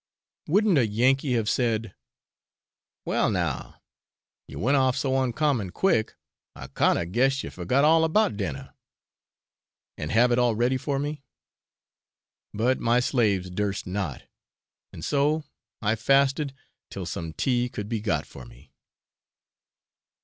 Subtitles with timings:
[0.47, 1.93] Wouldn't a Yankee have said,
[3.05, 3.83] 'Wal now,
[4.47, 6.15] you went off so uncommon quick,
[6.55, 8.73] I kinder guessed you forgot all about dinner,'
[9.99, 11.21] and have had it all ready for me?
[12.51, 14.23] But my slaves durst not,
[14.91, 15.43] and so
[15.83, 16.55] I fasted
[16.89, 18.73] till some tea could be got for me.